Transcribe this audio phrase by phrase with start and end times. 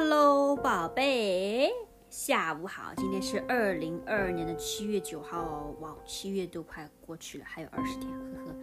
[0.00, 1.72] Hello，宝贝，
[2.08, 2.94] 下午好。
[2.96, 8.54] 今天是二零二二年的七月九号，哇，七月都快过去了，还有二十天，呵呵。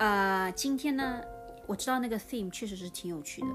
[0.00, 1.22] 呃，今天呢，
[1.68, 3.46] 我知道那个 theme 确实是挺有趣的。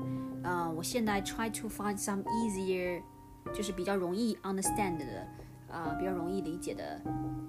[0.46, 3.02] 呃，我现在 try to find some easier，
[3.54, 5.28] 就是比较容易 understand 的，
[5.68, 7.02] 呃，比较容易理解的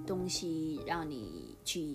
[0.04, 1.94] 东西，让你去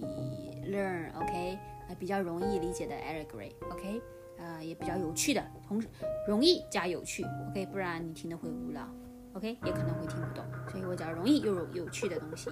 [0.65, 1.59] learn，OK？
[1.89, 4.01] 呃，比较容易理解的 allegory，OK？
[4.37, 5.87] 呃，也比较有趣的，同时
[6.27, 8.87] 容易加有趣，OK，不然你听的会无聊
[9.33, 12.49] ，OK，也可能会听不懂，所以我讲容易又有有趣的东西。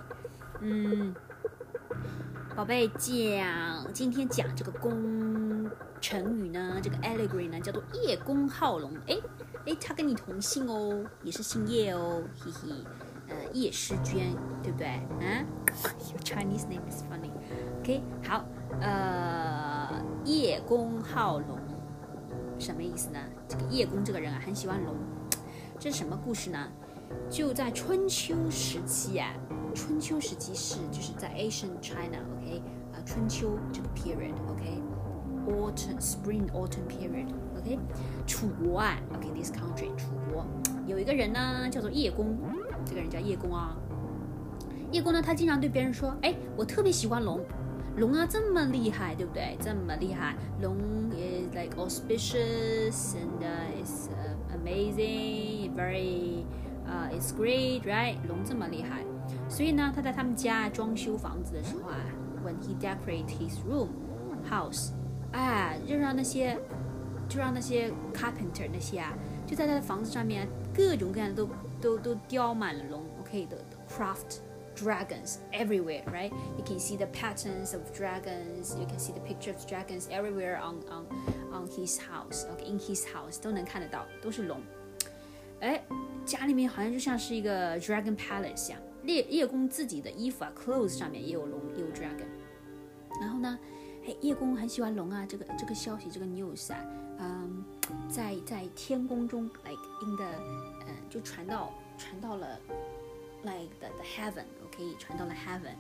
[0.62, 1.14] 嗯，
[2.56, 8.92] 宝贝讲，今天讲这个公成语呢，这个 allegory 呢叫做叶公好龙。
[9.08, 9.18] 哎
[9.66, 12.76] 哎，他跟你同姓哦，也是姓叶哦，嘿嘿，
[13.30, 14.88] 呃，叶诗娟，对不对？
[14.88, 15.46] 啊
[16.10, 18.44] ，Your Chinese name is funny，OK，好，
[18.82, 21.61] 呃，叶公好龙。
[22.62, 23.20] 什么意思呢？
[23.48, 24.96] 这个叶公这个人啊，很喜欢龙。
[25.80, 26.68] 这是什么故事呢？
[27.30, 29.34] 就在春秋时期啊，
[29.76, 32.62] 春秋时期是就是在 Asian China，OK，
[32.94, 37.78] 啊，春秋这个 period，OK，autumn，spring，autumn period，OK，
[38.26, 40.46] 楚国啊，OK，this country，楚国
[40.86, 42.38] 有一个人呢，叫做叶公，
[42.86, 43.76] 这个人叫叶公啊。
[44.92, 47.42] 叶公呢，他经常对别人说，哎，我特别喜欢龙。
[47.98, 49.58] 龙啊，这么厉害，对不对？
[49.60, 50.78] 这么厉害，龙
[51.12, 54.10] is like auspicious and is
[54.56, 56.46] amazing, very,
[56.88, 58.16] uh, it's great, right?
[58.28, 59.04] 龙这么厉害，
[59.50, 61.98] 所以呢，他在他们家装修房子的时候啊
[62.46, 63.90] ，when he decorate his room,
[64.50, 64.92] house，
[65.34, 66.58] 啊，就让那些，
[67.28, 69.14] 就让那些 carpenter 那些啊，
[69.46, 71.50] 就在他的房子上面各种各样的都
[71.82, 73.58] 都都雕满了龙，OK 的
[73.90, 74.40] craft。
[74.75, 76.31] dragons everywhere, right?
[76.59, 78.77] You can see the patterns of dragons.
[78.79, 81.07] You can see the picture of dragons everywhere on on
[81.51, 82.45] on his house.
[82.53, 84.61] Okay, in his house 都能看得到，都是龙。
[85.61, 85.83] 哎，
[86.27, 88.81] 家里面好像就像是一个 dragon palace 一样。
[89.05, 92.27] 叶叶公自己的衣服啊，clothes 上面也有龙，也有 dragon。
[93.19, 93.59] 然后呢，
[94.07, 95.25] 哎，叶公很喜欢龙啊。
[95.27, 96.79] 这个这个消息，这个 news 啊，
[97.19, 97.65] 嗯，
[98.11, 100.27] 在在天宫中，like in the，
[100.87, 102.61] 嗯，就传到传到了。
[103.43, 105.75] like the the heaven，可以传到了 heaven。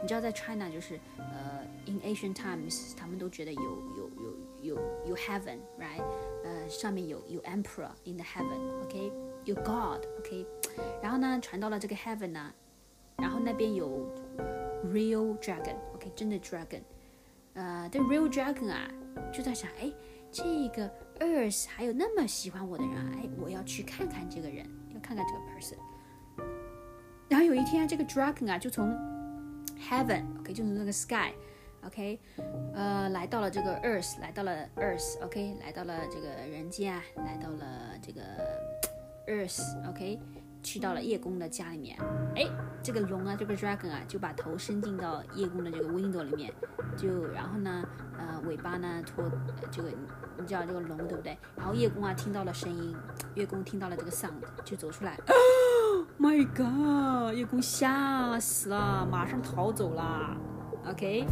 [0.00, 4.10] 你知道在 China 就是呃，in ancient times，他们都觉得有有
[4.62, 6.02] 有有有 heaven，right？
[6.44, 9.12] 呃，上面有有 emperor in the heaven，OK？
[9.44, 10.46] 有 God，OK？
[11.02, 12.52] 然后呢，传到了这个 heaven 呢，
[13.18, 14.10] 然后那边有
[14.92, 16.10] real dragon，OK？
[16.16, 16.82] 真的 dragon。
[17.54, 18.90] 呃，这 real dragon 啊，
[19.32, 19.92] 就在想，哎，
[20.32, 25.78] 这个 Earth 还有那么喜欢我的人，哎，我要去看看这个人，要看看这个 person。
[27.49, 28.95] 有一天，这个 dragon 啊，就从
[29.89, 32.19] heaven，OK，就从那个 sky，OK，
[32.75, 37.65] 呃，来到了这个 earth，来到了 earth，OK，来到了这个人间啊，来到了
[38.03, 38.21] 这个
[39.25, 40.19] earth，OK，
[40.61, 41.97] 去到了叶公的家里面。
[42.35, 42.45] 哎，
[42.83, 46.53] 这个龙啊，这个 dragon 啊，就把头伸进到叶公的这个 window 里面，
[46.95, 47.83] 就然后呢，
[48.15, 49.27] 呃，尾巴呢拖
[49.71, 49.89] 这个，
[50.37, 51.35] 你知道这个龙对不对？
[51.55, 52.95] 然后叶公啊听到了声音，
[53.33, 55.17] 叶公听到了这个 sound，就走出来。
[56.19, 57.33] My God！
[57.33, 60.35] 叶公吓死了，马上逃走了。
[60.85, 61.25] OK，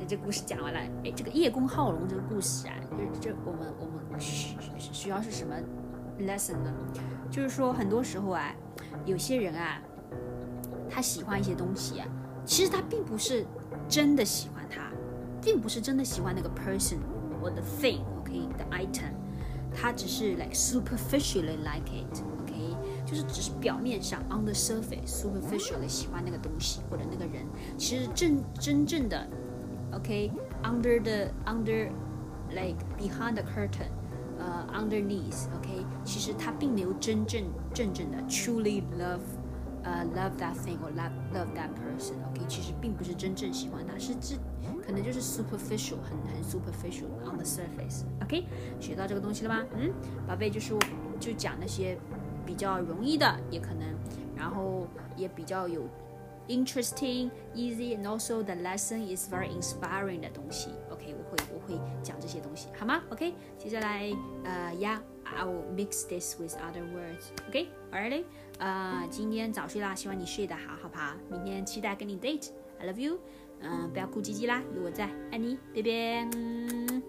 [0.00, 0.80] 那这故事讲完了。
[1.04, 2.72] 哎，这个叶公好龙这个故事啊，
[3.20, 5.54] 这这我们我们需需要是什么
[6.18, 6.72] lesson 呢？
[7.30, 8.54] 就是说很多时候啊，
[9.04, 9.82] 有些人啊，
[10.88, 12.08] 他喜欢一些东西啊，
[12.46, 13.44] 其实他并不是
[13.86, 14.80] 真的喜欢他，
[15.42, 16.96] 并不是真的喜欢那个 person
[17.38, 19.12] 或者 thing，OK，the item，
[19.74, 22.22] 他只是 like superficially like it。
[23.12, 27.44] 就是只是表面上，on the surface，superficial 的喜欢那个东西或者那个人，
[27.76, 29.28] 其实真真正的
[29.92, 33.90] ，OK，under the under，like behind the curtain，
[34.38, 39.20] 呃，underneath，OK，其实他并没有真正真正的 truly love，
[39.82, 44.36] 呃，love that thing or love love that person，OK，其实并不是真正喜欢他，是这
[44.82, 48.46] 可能就是 superficial，很很 superficial on the surface，OK，
[48.80, 49.62] 学到这个东西了吗？
[49.76, 49.92] 嗯，
[50.26, 50.80] 宝贝，就是我
[51.20, 51.98] 就讲那些。
[52.44, 53.88] 比较容易的也可能，
[54.36, 54.86] 然后
[55.16, 55.82] 也比较有
[56.48, 60.70] interesting, easy, and also the lesson is very inspiring 的东西。
[60.90, 64.10] OK，我会我会讲这些东西，好吗？OK，接下来
[64.44, 67.30] 呃，Yeah，I will mix this with other words。
[67.48, 68.24] OK，Alright，
[68.58, 71.14] 呃，今天早睡啦，希望你睡得好，好不好？
[71.30, 72.50] 明天期待跟你 date。
[72.78, 73.18] I love you。
[73.64, 77.01] 嗯，不要哭唧唧啦，有我在，爱你，拜拜。